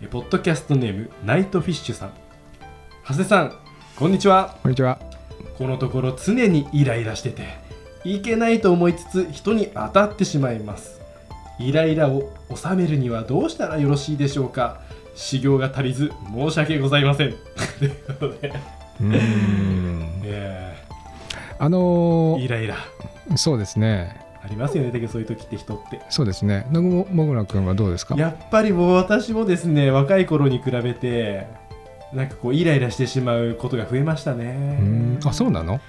[0.00, 2.12] えポッドキャストネームナイトフィッシュさん。
[3.06, 3.52] 長谷さん
[3.96, 4.56] こんにちは。
[4.62, 4.98] こんにちは。
[5.56, 7.42] このところ常にイライラしてて
[8.04, 11.00] いけないと思いつつ人に当たってしまいます。
[11.58, 14.80] イライラを収めるにはどうしたらよろしいでしょうか。
[15.16, 17.34] 修行が足りず申し訳ございません。
[17.78, 18.52] と いうことで、
[19.00, 19.06] うー。
[19.08, 20.20] ん。
[20.24, 20.76] え
[21.58, 22.76] あのーイライラ。
[23.30, 24.27] ー、そうですね。
[24.42, 26.64] ありますよねだけどそういう時って人ってそうですね。
[26.70, 28.14] 南雲もぐらくんはどうですか？
[28.16, 31.46] やっぱりもう私もですね若い頃に比べて
[32.12, 35.18] なんかこうイライラしてしまうことが増えましたうーねん。
[35.24, 35.80] あ、そうなの？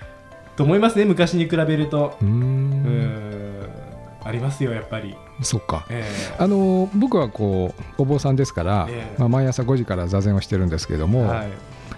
[0.58, 2.28] と思いますね昔に比べるとうー。
[2.28, 2.70] うん
[3.64, 3.70] ん
[4.24, 5.86] ありますよやっぱり、そっか。
[5.90, 6.04] え
[6.38, 11.48] あのー僕はこうお坊さんですから、ええまあ毎朝5時から座禅をしてるんですけどーも、はい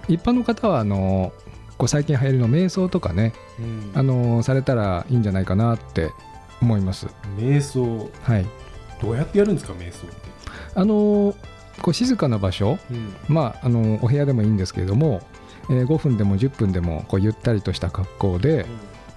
[0.08, 6.12] 一般の方はあのーこう最近流行りの瞑想とかね、うんあのーされたらいいんじゃないかなって
[6.62, 7.08] 思います。
[7.38, 8.10] 瞑想。
[8.24, 8.46] はい。
[9.02, 10.16] どうやってやるんですか瞑想って、
[10.76, 11.36] あのー
[11.82, 13.16] こう静かな場所、うん。
[13.28, 15.22] まあ、あのお部屋でもいいんですけれども、
[15.70, 18.66] えー5分でも10分でもこうゆったりとした格好で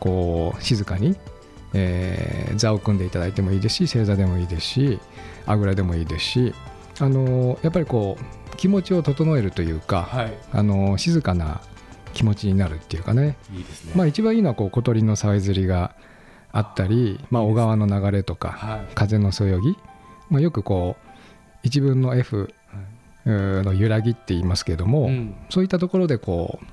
[0.00, 1.16] こう静かに、
[1.74, 5.00] えー座を組んでいただいてもいいですし正座でもいいですし
[5.44, 6.54] あぐらでもいいですし、
[7.00, 10.38] あのやっぱりこう気持ちを整えるというか、はい。
[10.52, 11.60] あの静かな
[12.14, 15.96] 気持ちになるっていうかね、いいですね、まあ、一番いいのはこう小鳥のさえずりが
[16.54, 18.94] あったり、まあ、小川の流れとかはい。
[18.94, 19.76] 風のそよぎ、
[20.30, 21.10] まあ、よくこう
[21.64, 22.54] 一分の F
[23.26, 25.34] の揺らぎって言いますけれども、うん。
[25.50, 26.66] そういったところでこう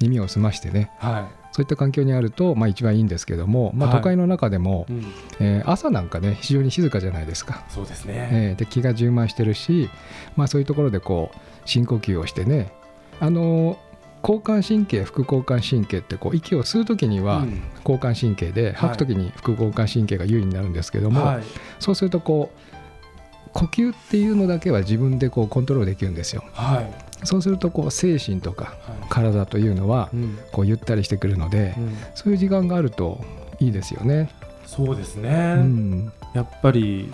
[0.00, 3.98] 耳を澄ましてねはそういった環境にあると、まあ、一番いいんですけども、まあ、はい。
[3.98, 5.04] 都会の中でも、い、うん、
[5.40, 9.88] えー朝なんかね非常に静かじゃないですか、そうですね、えーで気が充満してるし、
[10.36, 12.72] まあ、そういうところでこう深呼吸をしてね
[13.20, 13.87] あのー
[14.22, 17.62] 交感神経副交感神経ってこう息を吸う時にはうん。
[17.78, 21.42] 交感神経で吐く時に副交感神経が優位になるんですけども、はい。
[21.78, 26.44] そうするとこう呼吸っていうのだけは自分でこうコントロールできるんですよ。
[26.52, 26.90] はい。
[27.24, 30.10] そうするとこう精神とかは体というのは
[30.52, 31.96] こうゆったりしてくるのでうん。
[32.14, 33.24] そういう時間があると
[33.58, 34.30] いいですよね。
[34.66, 37.10] そうですね、うん、やっぱり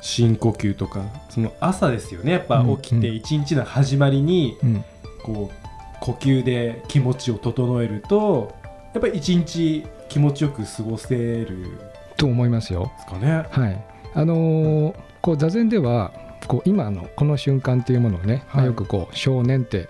[0.00, 2.32] 深呼吸とかその朝ですよね。
[2.32, 2.76] やっぱうん。
[2.78, 4.84] 起きて一日の始まりにうん、
[5.22, 5.59] こう
[6.00, 8.54] 呼吸で気持ちを整えると
[8.94, 11.78] やっぱり一日気持ちよく過ごせる
[12.16, 12.92] と思いますよ。
[12.98, 13.46] すかね。
[13.50, 13.84] はい。
[14.14, 16.12] あのーこう座禅では
[16.46, 19.88] こう今のこの瞬間っていうものをね、まあはいよくこう少年って、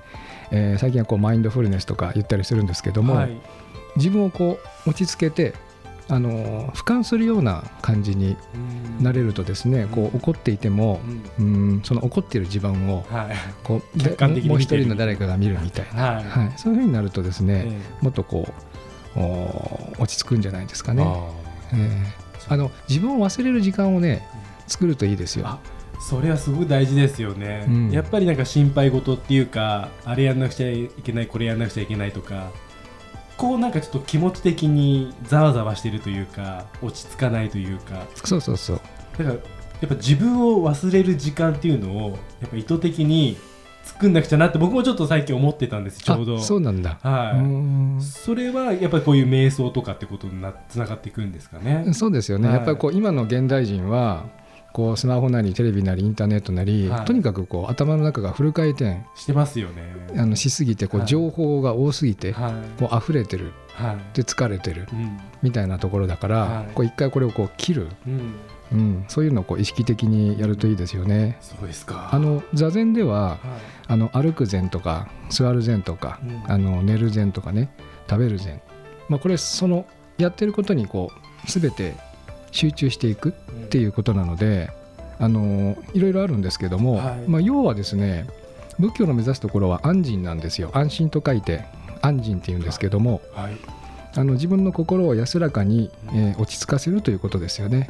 [0.50, 3.40] えー最近はこうマインドフルネスとか言ったりするんですけども、はい
[3.96, 5.54] 自分をこう落ち着けて、
[6.10, 8.36] あのー俯瞰するような感じに
[9.00, 11.00] なれるとですね、こう怒っていても
[11.38, 11.46] う、ん。
[11.46, 13.36] うん、その怒っている自分をはい。
[13.64, 16.24] こう客観的にもう一人の誰かが見るみたいな、はい。
[16.24, 18.52] はい、そういうふうになるとですね、えもっとこ
[19.16, 21.04] うお落ち着くんじゃないですかえね。
[21.06, 21.30] あ
[21.74, 22.30] ええ。
[22.48, 24.26] あの自分を忘れる時間をね
[24.66, 25.46] 作るといいですよ。
[25.46, 25.58] あ
[26.00, 27.90] それはすごく大事ですよね、うん。
[27.90, 32.50] やっぱりなんか心配事っていうかあれやんなくちゃいけないこれやんなくちゃいけないとか
[33.40, 38.80] こうなんかちょっと気持ち的にざわざわしてるというか落ち着かないというかそうそうそう。
[39.16, 39.36] だからや
[39.86, 43.38] っぱ自分を忘れる時間っていうのをやっぱ意図的に
[43.82, 46.98] 作んなくちゃなって僕もちょっと最近思ってたんですちょうどあそうなんだ。
[47.02, 51.94] はい、それはやっぱりこういう瞑想とかってことになつながっていくんですかね。
[51.94, 54.26] そうですよね、はいやっぱりこう今の現代人は
[54.72, 57.04] こうスマホなりテレビなりインターネットなり、はい。
[57.04, 59.02] とにかくこう頭の中がフル回転。
[59.14, 59.82] してますよね。
[60.16, 61.06] あのしすぎてこはい。
[61.06, 62.52] う情報が多すぎて、はい。
[62.78, 63.52] こう溢れてる。
[63.74, 64.16] はい。
[64.16, 64.86] で疲れてる。
[64.92, 65.18] うん。
[65.42, 66.74] みたいなところだから、はい。
[66.74, 68.34] こう一回これをこう切る、うん、
[68.72, 71.38] うん、そういうのをこう意識的にやるといいですよね。
[71.40, 72.10] そうですか。
[72.12, 73.38] あの座禅でははい。
[73.88, 76.42] あの歩く禅とか座る禅とか、うん。
[76.46, 77.70] あの寝る禅とかね
[78.08, 78.60] 食べる禅、
[79.08, 79.86] まあ、これその
[80.18, 81.94] やってることにこう全て
[82.52, 83.32] 集中していくっ
[83.68, 84.70] ていうことなので、
[85.18, 87.28] あのいろいろあるんですけども、はい。
[87.28, 88.26] まあ、要はですね
[88.78, 90.70] 仏教の目指すところは安心なんですよ。
[90.72, 91.64] 安心と書いて
[92.00, 93.56] 安心っていうんですけどもはい。
[94.16, 97.88] あの自分の心を安らかに、えー落ち着かせるということですよね。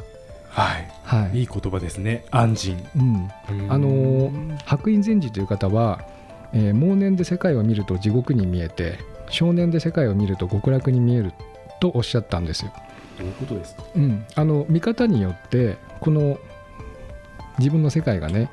[0.49, 1.39] はい、はい。
[1.39, 2.25] いい言葉ですね。
[2.29, 2.87] 安心。
[2.95, 3.31] うん、
[3.69, 6.01] あのー白隠禅師という方は、
[6.53, 8.99] えー妄念で世界を見ると地獄に見えて
[9.29, 11.33] 少年で世界を見ると極楽に見える
[11.79, 12.73] とおっしゃったんですよ。
[13.21, 13.83] どういうことですか？
[13.95, 16.37] うん、あの見方によってこの
[17.59, 18.49] 自分の世界がね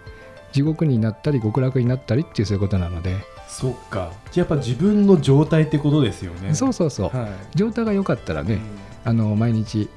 [0.53, 3.17] 地獄になったり極楽になったりっていうそういうことなので、
[3.49, 4.13] そっか。
[4.33, 6.55] じゃあやっぱ自分の状態ってことですよね。
[6.55, 7.31] そうそうそう、はい。
[7.55, 8.61] 状態が良かったらね、うん。
[9.05, 9.89] あの毎日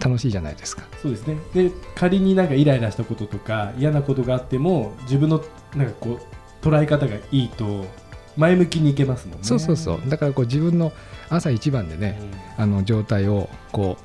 [0.00, 0.82] 楽しいじゃないですか。
[1.00, 1.36] そうですね。
[1.54, 5.42] で仮になんかイライラしたこととか嫌なことがあっても自分の
[5.76, 7.86] なんかこう捉え方がいいと
[8.36, 9.44] 前向きにいけますもんね。
[9.44, 10.00] そうそうそう。
[10.08, 10.92] だからこう自分の
[11.30, 12.18] 朝一番でね、
[12.56, 13.96] あの状態をこ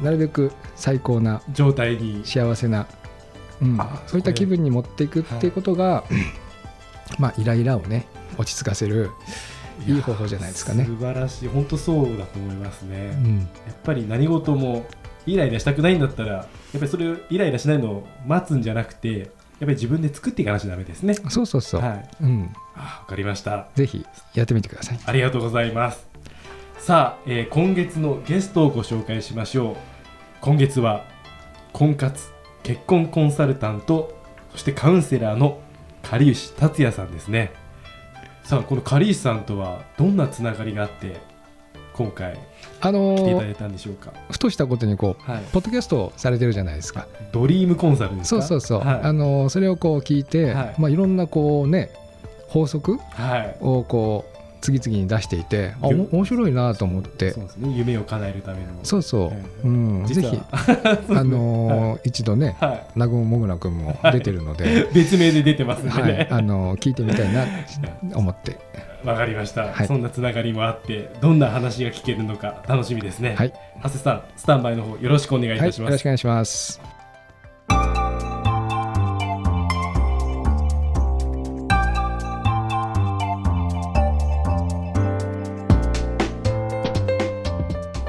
[0.00, 2.22] うなるべく最高なうん状態に。
[2.24, 2.86] 幸せな、
[3.60, 3.80] うん。
[3.80, 6.04] あそういった気分に持っていくっていうことが、
[7.18, 8.06] まあイライラをね
[8.38, 9.10] 落ち着かせる
[9.86, 10.84] いい方法じゃないですかね。
[10.84, 11.48] 素晴らしい。
[11.48, 13.38] 本当そうだと思いますね、うん。
[13.38, 14.86] やっぱり何事も
[15.26, 21.14] イライラしたくないんだったらやっぱりそれをイライラしないのを待つんじゃなくてやっぱり自分で作っていかなきゃダメですね。
[21.14, 22.08] そうそうそう、はい。
[22.20, 23.68] うん、あわかりました。
[23.74, 24.04] ぜひ
[24.34, 25.00] やってみてください。
[25.04, 26.06] ありがとうございます。
[26.78, 29.76] さあ、えー今月のゲストをご紹介しましょう。
[30.40, 31.04] 今月は
[31.72, 32.28] 婚活
[32.62, 34.14] 結婚コンサルタント
[34.52, 35.60] そしてカウンセラーの
[36.02, 37.52] 狩石達也さんですね。
[38.44, 41.20] さあこの狩石さんとはどんなつながりがあって
[41.96, 42.38] 今回
[42.80, 47.06] あのー来ていただいたんでしょうか、ふとしたことにこうはい、ポッドキャストをされてるじゃないですか。
[47.32, 48.42] ドリームコンサルですか？
[48.42, 49.00] そうそうそう、はい。
[49.02, 50.74] あのーそれをこう聞いて、はい。
[50.76, 51.90] いまあ、いろんなこうね
[52.48, 53.56] 法則はい。
[53.60, 57.30] をこう次々に出していてあおゆも面白いなと思って。
[57.32, 57.72] そうですね。
[57.76, 58.66] 夢を叶えるための。
[58.82, 59.36] そうそう、はい。
[59.64, 67.44] うん、ぜ実ひ はあのー一度ねは南雲もぐな君も出てるので、い 別名で出てますね、あのー聞いてみたいな
[68.12, 68.56] と思って
[69.06, 69.86] わかりました、はい。
[69.86, 73.36] そんなつながりもあってどんな話が聞けるのか楽しみですね。
[73.36, 76.95] はい、長谷さんスタンバイの方よろしくお願いいはい、よたします、ろしくお願いします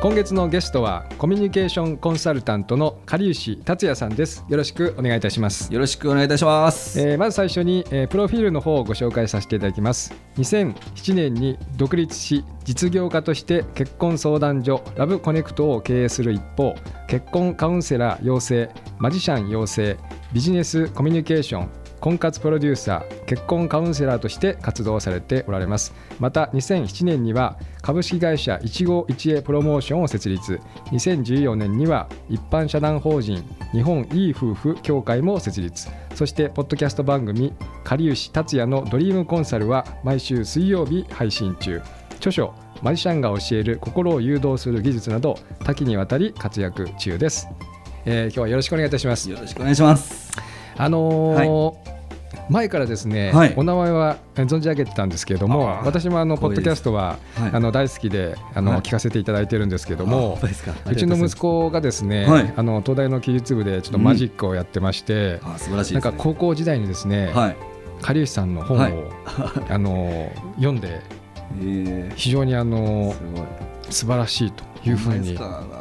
[0.07, 4.45] 今月のゲストはコミュニケーションコンサルタントの狩石達也さんです。
[4.48, 5.71] よろしくお願いいたします。
[5.74, 6.98] よろしくお願いいたします。
[7.01, 10.15] えーまず最初に、えープロフィールの方をご紹介させていただきます。
[10.38, 16.74] 2007年に独立し実業家として結婚相談所ラブコネクトを経営する一方
[17.09, 18.69] 結婚カウンセラー養成
[19.00, 19.98] マジシャン養成
[20.31, 21.69] ビジネスコミュニケーション
[22.00, 25.94] 婚活プロデューサー結婚カウンセラーとして活動されておられます。
[26.20, 30.60] また2007年には株式会社一期一会プロモーションを設立。
[30.92, 35.88] 2014年には一般社団法人日本いい夫婦協会も設立。
[36.16, 37.54] そしてポッドキャスト番組
[37.84, 41.82] 「かりゆし達也のドリームコンサル」は毎週水曜日配信中。
[42.18, 47.48] 著書「マジシャンが教える心を誘導する技術」など多岐にわたり活躍中です、
[48.06, 49.30] えー今日はよろしくお願いいたします。
[49.30, 50.32] よろしくお願いします。
[50.78, 51.87] あのー
[52.50, 53.54] 前からですね、はい。
[53.58, 57.52] お名前はえー存じ上げてたんですけれども私もあのポッドキャストは、はい。
[57.54, 58.82] あの大好きであの、はい。
[58.82, 60.40] 聞かせていただいてるんですけどあも。
[60.90, 62.54] うちの息子がですね、はい。
[62.56, 66.02] あの東大の記述部でちょっとマジックをやってまして、あ素晴らしいなん。
[66.04, 67.56] か高校時代にですね、はい。
[68.02, 68.94] 狩吉さんの本を、はい。
[69.70, 71.02] あの読んで
[71.60, 73.16] えー、非常にあの。
[73.90, 75.38] 素晴らしいというふうに、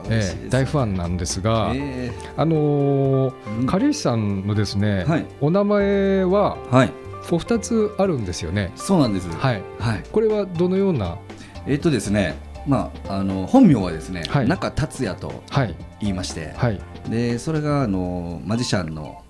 [0.08, 6.92] ええ大ファンなんですが、えあのーうん狩吉さんのですね、はいお名前ははい。
[7.30, 8.72] お二つあるんですよね。
[8.76, 9.28] そうなんです。
[9.28, 9.62] はい。
[9.80, 10.04] はい。
[10.12, 11.18] これはどのような、
[11.66, 12.36] えっ、とですね。
[12.66, 19.22] まああの本名はですね、はい中達也とはい言いまして、はいでそれがあのマジシャンの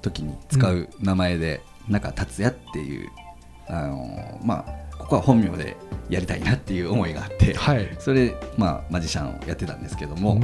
[0.00, 3.10] 時に使う名前で、中達也っていう
[3.66, 5.76] あのまあここは本名で
[6.08, 7.88] やりたいなっていう思いがあって、はい。
[7.98, 10.40] それで、まあ、マジシャンをやってたんですけども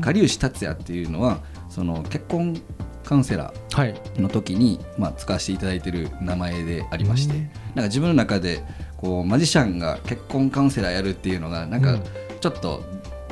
[0.00, 1.38] 狩吉達也っていうのは
[1.68, 2.60] その結婚
[3.04, 3.94] カウンセラはい。
[3.94, 7.40] ーの時に、まあ、使わせていただいてる名前でありましてうん。
[7.42, 8.62] なんか自分の中で
[8.96, 12.02] こうマジシャンが結婚カウンセラーやるっていうのがなんかうん。
[12.40, 12.82] ちょっと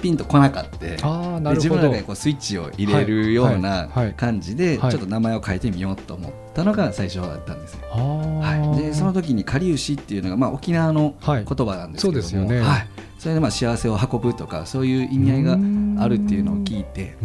[0.05, 0.99] ピンとこなかって、
[1.55, 1.85] 自分の。
[1.85, 4.13] 中でこうスイッチを入れるようはいなはい。
[4.13, 4.95] 感じでちはい。
[4.95, 11.45] ょっと名前を変えてみようと思ったのが最初だったんですはい、でその時に「かりゆし」っていうのが、まあ、沖縄のはい。
[11.47, 12.61] 言葉なんですけども、そうですよね。
[12.61, 12.87] はい、
[13.19, 17.17] それでまあ幸せを運ぶとかそういう意味合いがあるっていうのを聞いて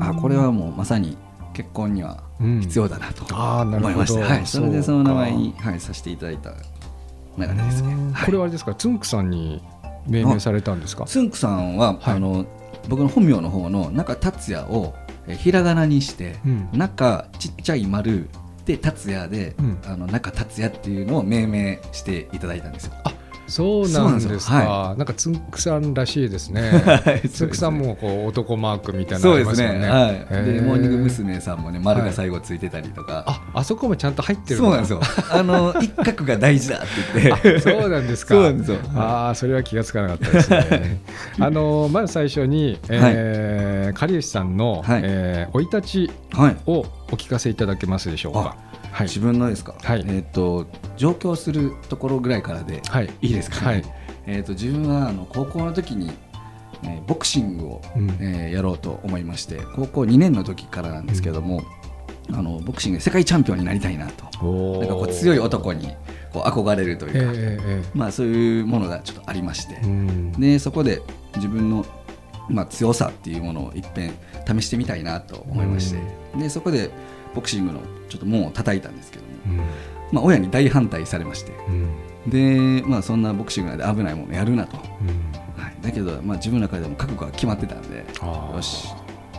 [0.00, 1.16] あこれはもうまさに
[1.54, 2.22] 結婚には
[2.60, 3.24] 必要だなと。
[3.34, 6.50] 思いました、はい、それでその名前にはい、させていただいた
[7.38, 7.94] 流れですね。
[8.12, 8.26] はい。
[8.26, 9.62] これはあれですか、つんくさんに
[10.08, 11.04] 命名されたんですか？
[11.04, 12.46] つんくさんは、はいあの
[12.88, 14.94] 僕の本名の方の中達也を
[15.26, 18.30] えひらがなにして、うん中ちっちゃい丸
[18.64, 22.92] で達也で、うんあの中達也っていうのを命名していただいたんですよ。
[23.48, 24.94] そうなんですそうなんですか。
[24.98, 26.60] なんかつんくさんらしいですね。
[26.84, 29.88] はいつんくさんもこう男マークみたいなのそうですね。
[29.88, 30.44] はい。
[30.44, 31.38] でモーニング娘。
[31.40, 33.24] さんもね丸が最後ついてたりとか。
[33.26, 35.00] あ、あそこもちゃんと入ってるそうなんですよ。
[35.30, 36.80] あの 一角が大事だっ
[37.12, 37.60] て言って。
[37.60, 38.34] そうなんですか。
[38.34, 41.00] そうなんですよああ、それは気がつかなかったですね。
[41.38, 46.56] あのまず最初に、えー、かりゆしさんの、はいえー生い立ちはい。
[46.66, 48.56] をお聞かせいただけますでしょうか。
[48.92, 49.06] はい。
[49.06, 50.04] 自分のですか、はい。
[50.08, 50.66] えっ、と
[50.96, 53.10] 上京するところぐらいからではい。
[53.22, 53.84] いいですかね、はい。
[54.26, 56.12] えっ、と自分はあの高校の時に、
[56.84, 58.10] えーボクシングを、うん。
[58.20, 61.62] えーやろうと思いまして高校2年の時からなんですけども、
[62.32, 64.46] あのボクシングで世界チャンピオンになりたいなと。
[64.46, 65.88] おなんかこう強い男に
[66.32, 70.32] こう憧れるというか、えええまあ、そういうものがちょっとありましてえ、うん。
[70.32, 71.02] でそこで
[71.36, 71.86] 自分の、
[72.48, 74.14] まあ、強さっていうものをいっぺん
[74.60, 76.00] 試してみたいなと思いまして、
[76.38, 76.90] でそこで
[77.38, 79.56] ボクシングのちょっと門を叩いたんですけども、うん。
[80.10, 81.52] まあ、親に大反対されまして。
[81.68, 82.30] うん。
[82.30, 85.62] で、まあ、そんなボクシングなんで危ないものやるなと、うん。
[85.62, 87.98] はい、だけど、まあ、自分の中でも覚悟が決まってたんで。
[87.98, 88.88] よし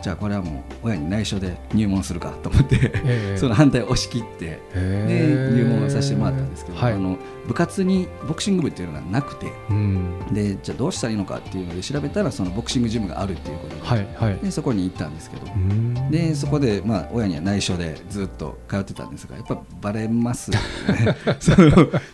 [0.02, 3.36] じゃあこれはもう親に内緒で入門するかと思って、ええ。
[3.38, 5.52] その反対を押し切ってでへえ。
[5.54, 6.92] 入門させてもらったんですけど、はい。
[6.92, 10.18] あの部活にボクシング部っていうのがなくてうん。
[10.32, 14.38] でじゃあどうしたらいいのかっていうので調べたらそのボクシングジムがあるっていうことで,、はいはい。
[14.42, 16.10] でそこに行ったんですけど、うん。
[16.10, 20.58] でそこで、まあ、親には内緒でずっと通ってたんですがやっぱバレますよ
[20.94, 21.16] ね。
[21.40, 21.70] その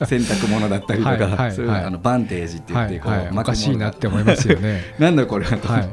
[0.06, 4.82] 洗濯物だったりとか、はいはいそういうはいあのバンテージって言ってこう、はいはい、おかしいなって思いますよね。
[4.98, 5.86] なんだこれはと、はいは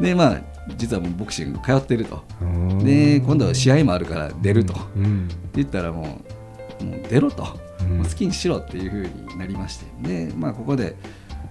[0.00, 0.02] い。
[0.02, 2.24] でまあ実はもうボクシング通ってると。
[2.40, 2.78] うん。
[2.84, 5.28] で今度は試合もあるから出ると、うん。
[5.54, 6.20] 言ったらも
[6.80, 7.46] うもう出ろと、
[7.80, 8.02] うん。
[8.02, 9.86] 好きにしろっていうふうになりまして。
[10.26, 10.96] で、まあ、ここで、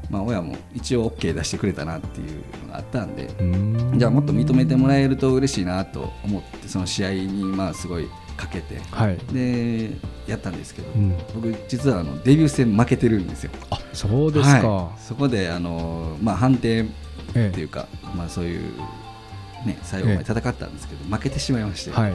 [0.10, 4.00] まあ、親も一応 OK 出してくれたなっていうのがあったんで、うん。
[4.00, 8.80] じゃあもっと認めてもらえると嬉しいなと思ってその試合にまあすごいかけて。
[8.92, 9.92] はい、で
[10.26, 13.52] やったんですけど、うん、僕実はあのデビュー戦負けてるんですよ。
[13.70, 15.00] あそうですか、はい。
[15.02, 16.86] そこであの、まあ、判定っ
[17.36, 18.74] えていうか、まあ、そういう、
[19.66, 22.14] ね、最後まで戦ったんですけど、負けてしまいまして、はい、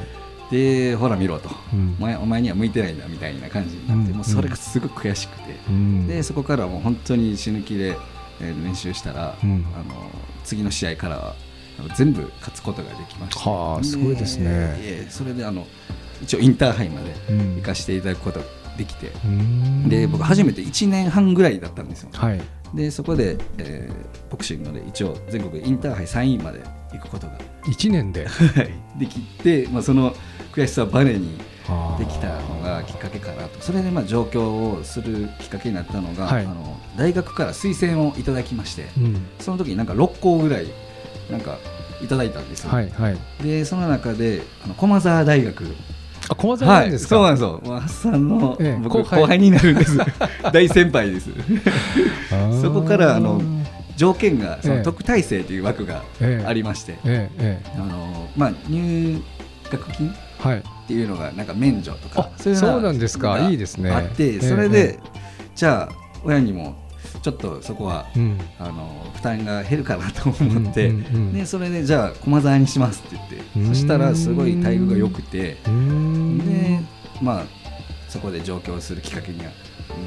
[0.51, 1.97] でほら見ろと、うん。
[1.99, 4.17] お前お前には向いてないんだみたいな感じになって、うん。
[4.17, 6.07] もうそれがすごく悔しくて、うん。
[6.07, 7.97] でそこからはもう本当に死ぬ気で、
[8.41, 9.65] えー練習したら、うん。
[9.75, 10.11] あの
[10.45, 11.35] 次の試合からは
[11.97, 14.45] 全部勝つことができましたはあすごいですね。
[14.49, 15.67] ええそれであの
[16.23, 17.57] 一応インターハイまでうん。
[17.57, 19.89] 行かせていただくことができて、うん。
[19.89, 22.11] で僕初めて1年半ぐらいだったんですよ。
[22.13, 22.41] はい。
[22.75, 26.61] でそこで、えーボクシングで一応全国インターハイ3位まで
[26.93, 27.39] 行くことが。
[27.65, 28.27] 1年で。
[28.99, 30.15] できて、まあ、その
[30.53, 31.39] 悔しさをバネに
[31.99, 33.61] できたのがきっかけかなと。
[33.61, 36.45] それでまあ上京をするきっかけになったのが、はい。
[36.45, 39.27] あの大学から推薦をいただきましてうん。
[39.41, 40.67] その時になんか6校ぐらい
[41.31, 41.59] なんか
[42.03, 43.19] いただいたんですよ、はいはい。
[43.43, 45.65] でその中であの駒澤大学。
[46.31, 47.61] あ駒澤なんですか、そうなんですよ。
[47.65, 49.39] もうハッサンの、ええ僕後輩。
[49.39, 49.97] になるんです。
[50.53, 51.31] 大先輩です。
[52.61, 53.41] そこからあの
[53.99, 54.79] 条件がそええ。
[54.79, 56.47] の特待生という枠がええ。
[56.47, 57.61] ありまして、ええ。
[57.65, 59.21] えあのまあ、入
[59.71, 60.13] 学金っ
[60.87, 63.91] ていうのがなんか免除とかあそういそうなんですかがいいですね。
[63.91, 64.41] あってええ。
[64.41, 64.99] それで、え
[65.57, 66.77] じゃあ親にも
[67.23, 68.39] ちょっとそこはうん。
[68.61, 73.67] あの負担が減るかなと思って、うんうんうんでそれでじゃあ駒沢にしますって言ってうん。
[73.67, 76.81] そしたらすごい待遇が良くてで
[77.21, 77.45] まあ
[78.09, 79.51] そこで上京するきっかけには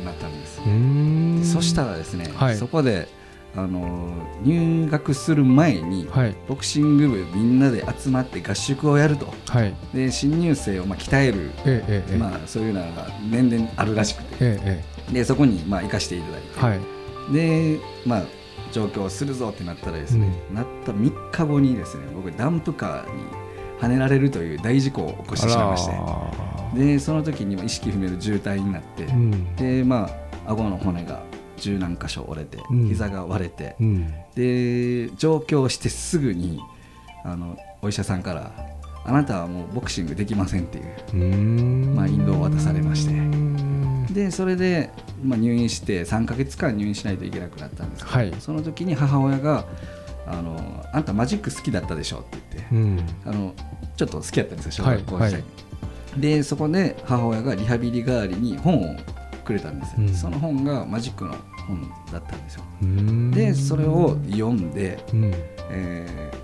[0.06, 1.54] なったんです。
[1.54, 2.56] そしたらですね、はい。
[2.56, 3.10] そこで
[3.56, 4.10] あの
[4.44, 6.36] 入学する前に、はい。
[6.48, 9.34] ボクシング部みんなで集まって合宿をやると。
[9.48, 9.74] はい。
[9.94, 14.36] で新入生をまあ鍛える、ええええまあ、そういうのが年々あるらしくて。
[14.40, 17.34] ええでそこにまあ行かせていただいて、ええはい。
[17.34, 18.24] でまあ
[18.72, 23.24] 上京するぞってなったらですね、なった3日後にですね僕ダンプカーに
[23.82, 25.92] はねられるという大事故を起こしてしまいまして。
[25.94, 29.56] あでその時にも意識不明の重体になって、らうん。
[29.56, 30.10] でま
[30.46, 31.22] あ顎の骨が
[31.62, 32.88] 十何箇所折れて、うん。
[32.88, 33.76] 膝が割れて。
[33.80, 34.14] う、ん。
[34.36, 36.60] で上京してすぐに
[37.24, 38.52] あのお医者さんから
[39.06, 41.96] 「あなたはもうボクシングできません」っていううーん。
[41.96, 43.14] まあ引導を渡されまして。
[43.14, 44.06] うん。
[44.12, 44.90] でそれで、
[45.24, 48.34] まあ、入院して3ヶ月間入院しないといけなくなったんですけど、はい。
[48.40, 49.66] その時に母親が
[50.28, 53.00] あの「あんたマジック好きだったでしょ」って言って、うん。
[53.26, 53.54] あの
[53.96, 55.44] ちょっと好きだったんですよ小はい学校時代。
[56.16, 58.96] に、でそこで母親がリハビリ代わりに本を
[59.46, 60.14] くれたんですよ、うん。
[60.14, 61.36] その本がマジックの
[61.72, 62.64] 本だったんですよ。
[63.32, 65.32] でそれを読んで、うん。
[65.70, 66.42] えー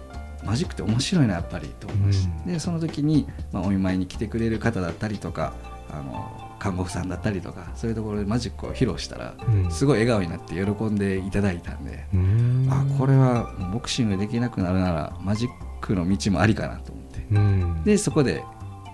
[0.48, 2.54] マジックって面白いなやっぱりと思いました、うん。
[2.54, 5.54] でその時に、まあ、お見舞いに来てくれる方だったりとか
[5.92, 9.72] あの看護婦さんだったりとかそういうところでマジックを披露したら、うん。
[9.72, 12.68] すごい笑顔になって喜んでいただいたんで、ん。
[12.72, 15.50] あこれはボクシングできなくなるならマジッ
[15.82, 17.26] クの道もありかなと思って。
[17.30, 17.84] うん。
[17.84, 18.42] でそこで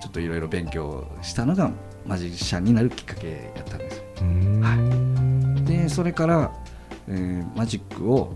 [0.02, 1.72] ちょっといろいろ勉強したのが
[2.08, 4.04] マジシャンになるきっかけやったんですよ。
[4.22, 5.03] うー
[5.84, 6.52] んでそれから、
[7.08, 8.34] えーマジックを、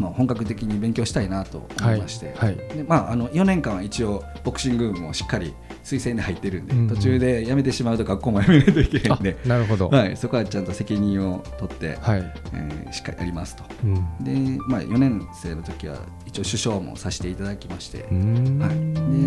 [0.00, 5.54] まあ、本格的に勉強したいなと思いまして、はいでまあ、あの4年間は一応ボクシング部もしっかり
[5.84, 6.88] 推薦で入ってるんで、うんうん。
[6.88, 9.88] 途中で辞めてしまうと学校も辞めないといけないんで、あなるほど。
[9.88, 12.32] はい、そこはちゃんと責任を取って、はい。
[12.54, 13.64] えーしっかりやりますと。
[13.84, 14.58] うん。
[14.58, 18.10] で、まあ、4年生の時は一応首相もさせていただきまして、はい、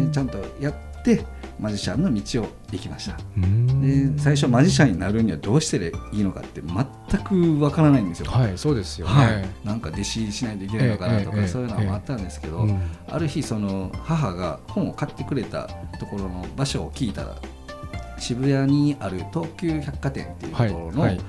[0.07, 0.73] でちゃんとやっ
[1.03, 1.25] て
[1.59, 3.17] マジシャンの道を行きました。
[3.37, 4.15] うん。
[4.15, 17.35] で最初マジシャンになるにはどうしていいのかって全くわからないんですよ、はいそうですよね、はい、なんか弟子しないといけないのかなとか、そういうのもあったんですけど、うんある日その母が本を買ってくれたところの場所を聞いたら
[18.17, 21.21] 渋谷にある東急百貨店っていうところの、はいはい。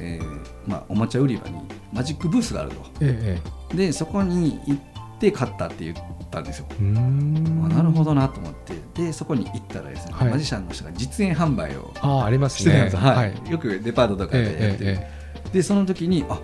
[0.00, 1.60] えーまあ、おもちゃ売り場に
[1.92, 2.76] マジックブースがあると。
[3.00, 3.40] え
[3.72, 3.76] え。
[3.76, 4.80] でそこに行っ
[5.18, 5.96] て買ったって言っ
[6.32, 8.74] たんですよ、なるほどなと思って。
[8.94, 10.30] でそこに行ったらですね、はい。
[10.30, 12.90] マジシャンの人が実演販売をああありますね。
[12.94, 13.16] はい。
[13.16, 13.50] はい。
[13.50, 15.08] よくデパートとかでやってる、ええ
[15.46, 16.40] えでその時にあ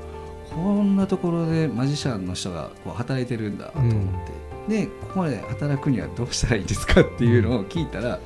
[0.51, 3.93] こんなところでマジシャンの人がこう働いてるんだと思っ
[4.69, 8.19] て、でここで働くにはどうしたらいいですかっていうのを聞いたら、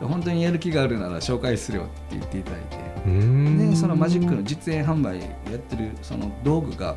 [0.00, 2.88] 本当にやる気があるなら紹介するよって言っていただいて。
[3.06, 6.94] でそのマジックの実演販売やってるその道具が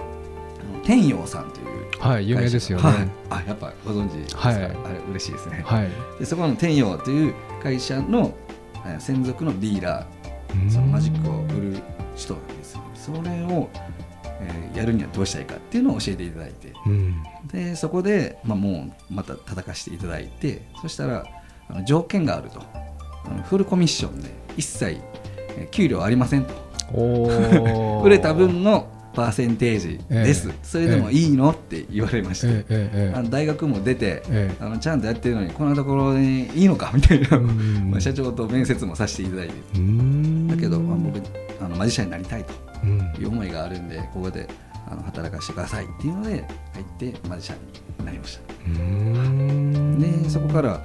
[0.84, 2.84] 天陽さんというはい有名ですよね。
[2.84, 3.10] はい。
[3.30, 4.58] あやっぱご存知ですか、はい。
[4.58, 4.75] あれ
[5.12, 5.90] 嬉しいですね、はい。
[6.20, 8.34] でそこの天陽という会社の
[8.86, 11.78] えー専属のディーラーそのマジックを売る
[12.16, 12.82] 人なんですよ。
[12.96, 13.70] それを、
[14.42, 16.74] えーやるにはどうしたらいいかっていうのを教えていただいて。
[16.86, 17.24] うん。
[17.51, 21.25] でそこで、まあ、もうまた叩かせていただいてそしたら
[21.70, 22.62] あの条件があると。
[23.24, 25.00] あのフルコミッションで一切
[25.58, 26.72] えー給料ありませんと。
[28.04, 30.56] 売れた分のパーセンテージです、ええ。
[30.63, 31.51] それでもいいの？
[31.51, 32.63] って言われまして、ええ。
[32.70, 33.13] ええ。
[33.15, 34.63] あの大学も出て、ええ。
[34.63, 36.91] あのちゃんとやってるのにこんなところでいいのか？
[36.94, 39.53] みたいな、うん まあ社長と面接もさせていただいて。
[39.53, 41.20] だけど、まあ、僕
[41.63, 42.53] あのマジシャンになりたいと
[42.84, 43.00] うん。
[43.20, 44.48] いう思いがあるんでここで
[44.89, 46.30] あの働かせてくださいっていうので
[46.74, 47.58] 入ってマジシャン
[48.00, 48.41] になりました。
[50.24, 50.82] でそこから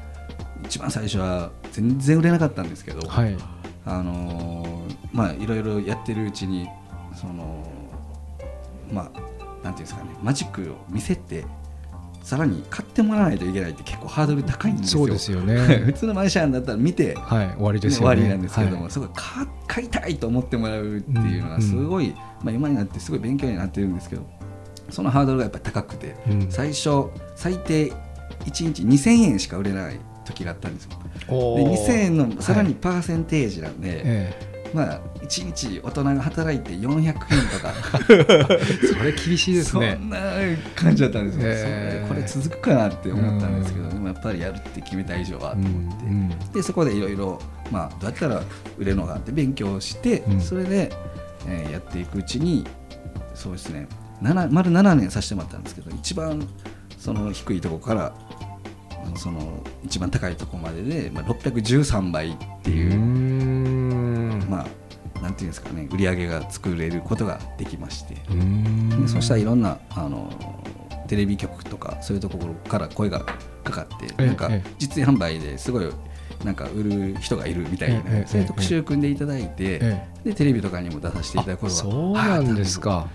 [0.65, 3.37] 一番最初は全然売れなかったんですけど、はい。
[3.85, 4.77] あのー
[5.13, 6.69] まあいろいろやってるうちに
[7.15, 7.67] その
[8.93, 11.45] まあなんていうんですかねマジックを見せて
[12.23, 15.01] さらに買ってもらわないといけないって結構ハードル高いんですよ。
[15.01, 18.07] そうですよ 普ね通のマジシャンだったら見てはい終わりですね。
[18.07, 18.91] わりなんですけれども、はい。
[18.91, 24.27] そこ買買いたいと思ってもらうっていうのはすごい、まあ、今になってすごい勉強になってるんですけど
[24.91, 26.47] そのハードルがやっぱり高くて、うん。
[26.51, 27.05] 最初
[27.37, 27.95] 最低1
[28.45, 30.91] 日2000円しか売れない時があったんですよ。
[30.91, 31.87] でおー。
[31.87, 37.75] 2000円のさらにパーセンテージなんで、えまあ1日大人が働いて400円とか。
[38.11, 39.97] え それ厳しいですね。
[39.99, 40.19] そんな
[40.75, 42.09] 感じだったんですよ、えー。
[42.09, 48.43] これ続くかなって思ったんですけど、でもやっぱりやるって決めた以上はと思って、うんでそこでいろいろまあどうやったら
[48.79, 50.41] 売れるのかって勉強して、うん。
[50.41, 50.93] それで、
[51.47, 52.67] えーやっていくうちに
[53.35, 53.87] そうですね。
[54.23, 56.49] 7丸7年させてもらったんですけど一番
[56.99, 58.13] その低いところから
[59.15, 63.36] その一番高いところまでで、まあ、613倍っていう、う
[64.49, 70.31] まあなんていうんですかね売り上げが作れることができまして、でそしたらいろんなあの
[71.09, 73.21] テレビ局とかそういうところから声が
[73.65, 74.71] かかって、ええなんかええ。
[74.79, 75.89] 実演販売ですごい
[76.45, 83.09] なんか売る人がいるみたいな、そういう特集組んでいただいて、えでテレビとかにも出させていただくことがそうなんですか。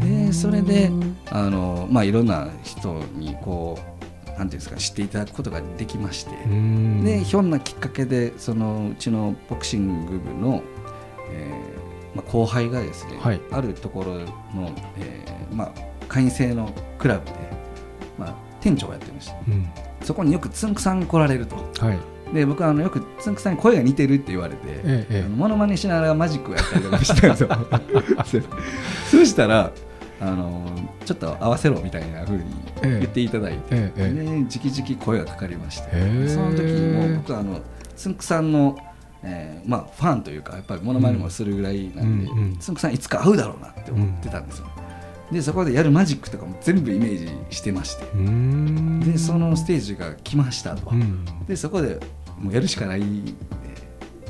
[0.00, 0.90] でそれで
[1.30, 7.04] あの、まあ、いろんな人にこうなんていうんですか知っていただくことができまして、うん。
[7.04, 10.62] でひょんなきっかけでそのうちのボクシング部の、
[12.32, 13.40] 後輩がですね、はい。
[13.50, 14.26] あるところの、
[14.96, 15.72] えーまあ、
[16.08, 17.32] 会員制のクラブで、
[18.18, 19.34] まあ、店長をやってました。
[19.46, 19.68] うん。
[20.02, 21.56] そこによくつんくさん来られると。
[21.78, 22.34] はい。
[22.34, 28.42] で僕はあのよくつんくさんに声が似てるって言われて、えええあのモノマネしながらマジックをやったりとかしてたんですよ。
[29.10, 29.70] そしたら
[30.18, 30.66] あの
[31.04, 32.44] ちょっと合わせろみたいな風に
[32.82, 34.14] 言っていただいて、ええええ。
[34.14, 35.90] で直々声がかかりまして、
[36.28, 37.60] その時にもう僕はあの
[37.94, 38.78] つんくさんの、
[39.24, 42.56] えーまあ、ファンというかやっぱりモノマネもするぐらいなんで、うんうん。
[42.58, 44.66] つんくさんいつか会うだろうなって思ってたんですよ、
[45.30, 48.04] でそこでやるマジックとかも全部イメージしてまして。
[49.10, 51.24] でそのステージが来ましたと、うん。
[51.46, 52.00] でそこで
[52.38, 53.02] もうやるしかない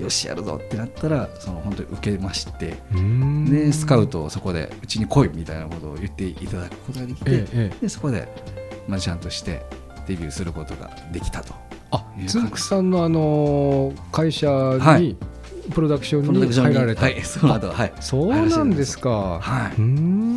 [0.00, 2.74] よしやるぞってなったらその本当に受けまして。
[3.50, 7.76] でスカウトをそこでうちに来いみたいなことを言っていただくことができて、ええええ。
[7.80, 8.28] でそこで
[8.88, 9.64] マジシャンとして
[10.06, 11.54] デビューすることができたと
[11.92, 15.16] あつんくさんのあの会社にはい。
[15.70, 17.92] プロダクションに入られた、はいその後はい。
[18.00, 19.38] そうなんですか。
[19.40, 19.80] はい。
[19.80, 20.31] うん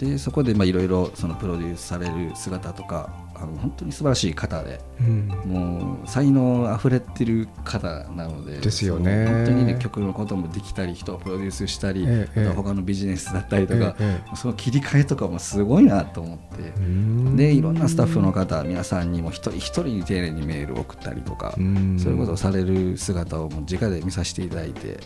[0.00, 5.28] でそこでまあいろいろそのプロデュースされる姿とかあの本当に素晴らしい方でうん。
[5.44, 9.26] もう才能あふれてる方なのでですよね。
[9.26, 21.98] 本当にね曲のこともできたり人をプロデュースしたり、ええ他のビジネスだったりとか、ええその切り替えとかもすごいなと思って、でいろんなスタッフの方皆さんにも一人一人に丁寧にメールを送ったりとか、うん。
[21.98, 24.98] そういうことをされる姿をもう直で見させていただいて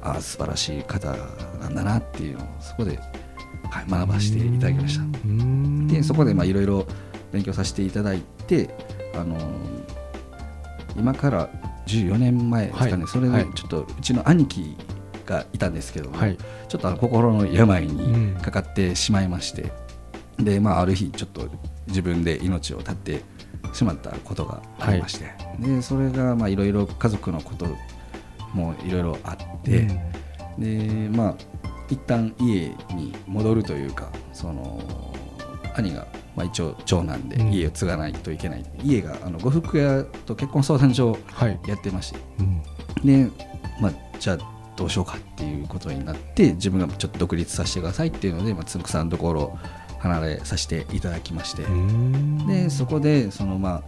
[0.00, 1.14] ああ素晴らしい方
[1.60, 2.98] なんだなっていうのをそこで、
[3.70, 5.04] はい、学ばせていただきました。
[5.92, 6.86] でそこでまあいろいろ
[7.32, 8.74] 勉強させていただいて
[9.14, 9.36] あの
[10.96, 11.48] 今から
[11.86, 13.06] 14年前ですかね、はい。
[13.06, 14.76] それはいでちょっとうちの兄貴
[15.26, 16.36] がいたんですけども、はい。
[16.68, 19.72] ちょっとあの心の病うんにかかってしまいまして、
[20.38, 21.48] でまあ、ある日ちょっと
[21.86, 23.22] 自分で命を絶って
[23.72, 27.66] しまったことがありまして、でそれがまあいろいろ家族のこと
[28.54, 29.88] もいろいろあって、
[30.58, 31.34] でまあ
[31.90, 34.80] 一旦家に戻るというかその
[35.74, 37.52] 兄がまあ一応長男でうん。
[37.52, 41.58] 家を継がないといけない、家があの呉服屋と結婚相談所をはい。
[41.66, 42.18] やってまして。
[42.38, 42.62] うん。
[43.04, 43.30] で、
[43.80, 44.38] まあ、じゃあ
[44.76, 49.58] どうしようかっていうことになって自分がちょっと独立させてくださいっていうので、まあ、つんくさんのところを
[49.98, 52.46] 離れさせていただきまして、うん。
[52.46, 53.82] でそこでその、ま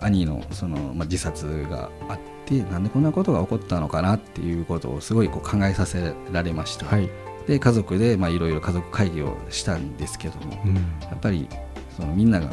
[0.00, 7.08] あ、兄のその、まあ、自殺があってなんでこんなことが起こったのかなっていうことをすごいこう考えさせられまして、はい
[7.46, 10.74] で家族でまあいろいろ家族会議をしたんですけどもうん。
[10.74, 10.80] や
[11.14, 11.48] っぱり
[11.96, 12.50] そのみんなが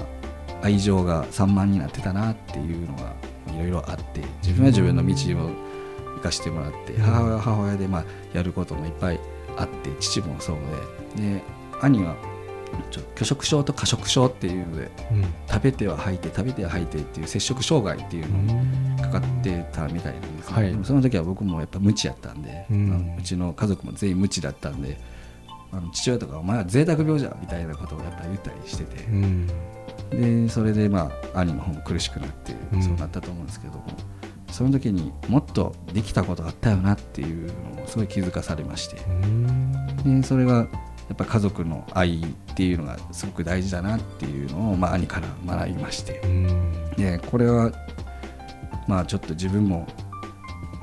[0.62, 3.14] 愛情が散漫になってたなっていうのが
[3.54, 5.52] いろいろあって自分は自分の道を
[6.16, 7.02] 生かしてもらってうん。
[7.02, 9.20] 母親は母親でまあやることもいっぱい
[9.58, 10.58] あって父もそう
[11.18, 11.44] でで
[11.82, 12.16] 兄は
[13.16, 15.26] 拒食症と過食症っていうのでうん。
[15.48, 20.72] 食べては吐いて食べては吐いてっていう摂食障害っていうのにかかってたみたいなんですね、はい。
[20.72, 22.90] でもその時は僕もやっぱ無知やったんで、うん。
[22.90, 25.00] まあうちの家族も全員無知だったんで
[25.72, 29.04] あの父親とか「お前は贅沢病じゃ」みたいなことをやっぱ言ったりしてて。
[29.06, 29.48] う、ん。
[30.10, 32.84] でそれでまあ兄の方も苦しくなってうん。
[32.84, 33.86] そうなったと思うんですけども、
[34.52, 38.98] その時にもっとできたことがあったよなっていうのをすごい気づかされまして。
[39.08, 40.22] うん。
[40.22, 40.68] でそれが
[41.08, 46.20] やっぱ家族の愛っていうのがすごく大事だなっていうのを、まあ、兄から学びまして。
[46.24, 46.96] うん。
[46.98, 47.72] でこれは
[48.88, 49.88] まあちょっと自分も、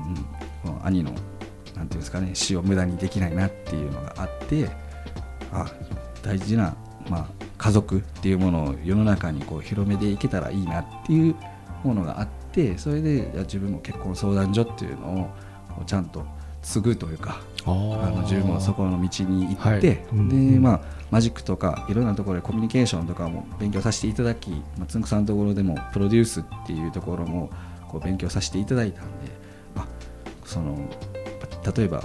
[0.07, 1.11] うん、この兄の
[1.75, 4.69] なんていうんですかね死を無駄にできないなっていうのがあって
[5.51, 5.71] あ
[6.23, 6.75] 大事な、
[7.09, 11.35] まあ、家族っていうものを世の中にこう広めていけたらいいなっていう
[11.83, 15.31] ものがあってそれで自分も結婚相談所っていうの
[15.79, 16.25] をちゃんと
[16.65, 17.73] 継ぐというかああ
[18.09, 19.77] の自分もそこの道に行はい。
[19.77, 20.53] って、うん。
[20.53, 27.49] でまあマジックとかいろんなところでコミュニケーションとかも勉強させていただき、まあ、つんくさんのところでもプロデュースっていうところも
[27.87, 29.31] こう勉強させていただいたんで
[29.75, 29.85] あ
[30.43, 30.77] その
[31.75, 32.03] 例えば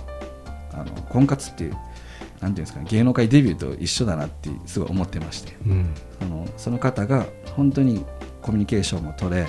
[0.72, 5.94] あの婚活っていうなんていうんですかね芸能界デビューと一緒だなってすごい思ってましてうん。
[6.20, 8.04] そのその方が本当に
[8.42, 9.46] コミュニケーションも取れ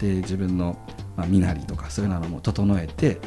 [0.00, 0.78] で自分の、
[1.16, 3.20] まあ、身なりとかそういうのも整えて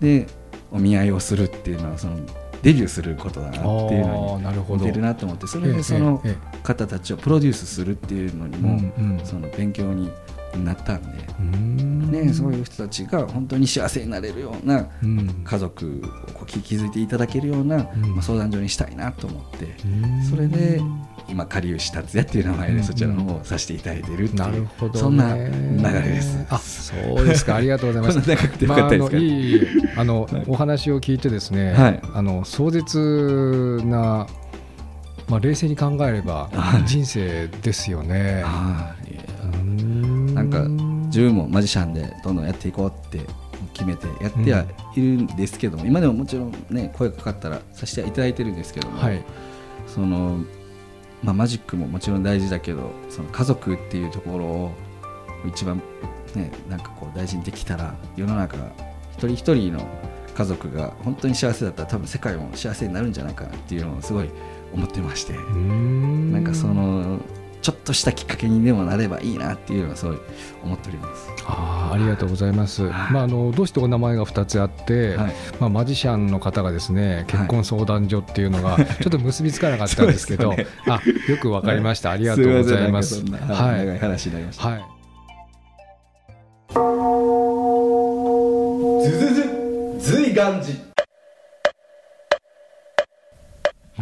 [0.00, 0.26] で
[0.72, 2.16] お見合いをするっていうのはその
[2.62, 4.84] デビューすることだなっていうのにほど。
[4.84, 10.10] 似てるなと思ってそれええでそのえ方たちをプロデュースするっていうのにえも、その勉強に
[10.58, 11.08] なったんで、
[11.40, 12.10] うん。
[12.10, 15.42] ね、そういう人たちが本当に幸せになれるようなうん。
[15.44, 17.80] 家族をこう気づいていただけるような、ん。
[18.14, 20.22] まあ、相談所にしたいなと思ってうん。
[20.24, 20.80] それで
[21.28, 22.76] 今かりゆし達也っていう名前うん。
[22.76, 25.00] でそちらの方をさせていただいてるっていう、なるほどね。
[25.00, 25.48] そんな流
[25.82, 26.46] れです。
[26.50, 27.56] あそうですか。
[27.56, 28.28] ありがとうございます。
[28.28, 29.60] な長くてよかったですか、まあ、あのいい
[29.96, 32.00] あの、お話を聞いてですね、はい。
[32.14, 34.26] あの壮絶な、
[35.28, 36.82] まあ、冷静に考えればはい。
[36.84, 38.42] 人生ですよね。
[38.44, 39.12] はい。
[39.44, 40.11] うん
[40.42, 43.20] なんか自分もマジシャンでどんどんやっていこうって
[43.72, 44.64] 決めてやっては
[44.96, 49.22] いるんですけども、今でももちろんね声がかかったらさせていただいてるんですけども、はい、
[49.86, 50.38] その
[51.22, 54.72] まあ、マジックももちろん大事だけどその家族っていうところを
[55.46, 55.80] 一番
[56.34, 58.56] ねなんかこう大事にできたら世の中
[59.12, 59.86] 一人一人の
[60.34, 64.30] 家族が本当に幸せだったら多分世界も幸せになるんじゃないかなっていうのをすごい
[64.72, 66.32] 思ってまして、うん。
[66.32, 67.20] なんかその
[67.62, 70.18] ちょっとしたきっかけにでもなればいいなっていうのはすごい
[70.64, 71.28] 思っております。
[71.46, 75.32] あーありがとうございます、まあ、あのどうしてお名前が2つあって、はい。
[75.60, 83.22] まあ、マジシャンの方がですね結婚相談所っていうのがちょっと結びつかなかったんですけどそうですあよくわかりました、ありがとうございます。
[83.24, 83.86] はいはい。
[83.86, 84.68] 長い話になりました。
[84.68, 84.84] はい。
[89.04, 89.42] ずずず
[89.98, 90.91] 随願寺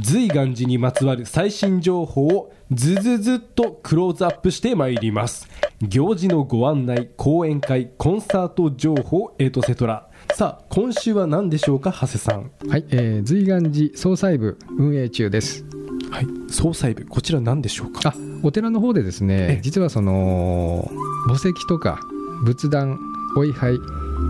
[0.02, 5.48] 随願寺にまつわる最新情報をずずずっとクローズアップしてまいります。
[5.82, 10.08] 行事のご案内講演会コンサート情報エトセトラ。
[10.34, 12.50] さあ今週は何でしょうか長谷さん。
[12.68, 15.64] はい、えー、随願寺総裁部運営中です。
[16.10, 18.10] はい総裁部こちら何でしょうか？
[18.10, 19.60] あお寺の方でですえねえ。
[19.62, 20.88] 実はその
[21.28, 22.00] 墓石とか
[22.44, 22.98] 仏壇
[23.36, 23.76] お位牌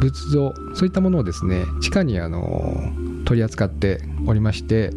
[0.01, 2.75] 仏像そういったものをですね地下にあの
[3.25, 4.91] 取り扱っておりまして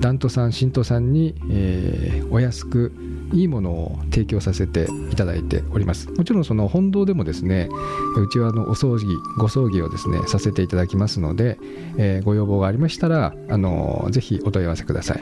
[0.00, 2.92] ダントさん信徒さんに、えーお安く
[3.32, 6.10] いいものを提供させていただいております。
[6.12, 7.68] もちろんその本堂でもですね
[8.16, 9.06] うちはのお葬儀
[9.38, 11.58] ご葬儀をですねさせていただきますので、
[11.98, 15.20] えーご要望がありましたらあのぜひお問い合わせください、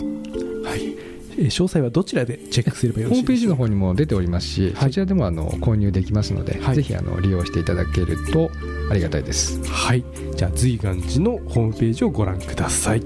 [1.45, 4.89] 詳細はどちらでチェックすればよろホームページの方にも出ておりますし、はい。
[4.89, 6.77] そちらでもあの購入できますので、はい。
[6.77, 8.51] ぜひあの利用していただけると
[8.91, 9.63] ありがたいです。
[9.65, 10.05] はい。
[10.35, 13.03] じゃあ随願寺のホームページをご覧ください。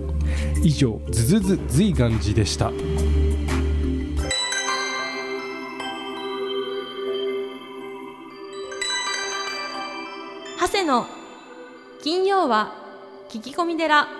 [0.63, 2.71] 以上ズズズ随願寺でした。
[10.61, 11.07] 長谷の
[12.03, 12.75] 金曜は
[13.29, 14.20] 聞き込み寺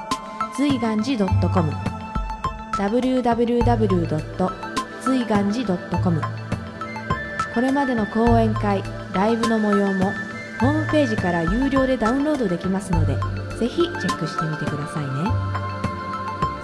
[0.55, 1.71] 随願寺 .com
[2.77, 4.49] www.
[5.01, 6.21] 随願寺 .com
[7.53, 8.83] これまでの講演会
[9.13, 10.11] ライブの模様も
[10.59, 13.15] ホームページから有料でダウンロードできますので
[13.57, 15.11] ぜひチェックしてみてくださいね。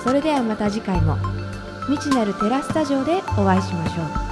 [0.03, 1.17] それではまた次回も
[1.87, 4.26] 未知なるテラスタジオでお会いしましょう。